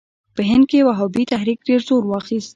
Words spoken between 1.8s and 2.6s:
زور واخیست.